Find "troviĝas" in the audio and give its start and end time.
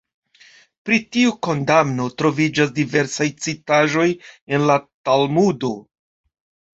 2.21-2.73